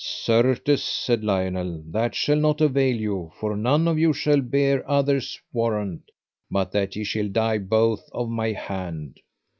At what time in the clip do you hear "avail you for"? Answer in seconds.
2.59-3.55